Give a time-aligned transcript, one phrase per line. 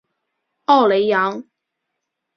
[0.65, 1.43] 奥雷扬。